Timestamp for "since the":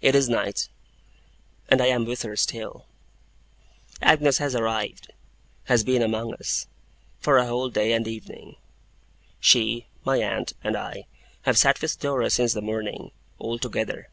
12.30-12.62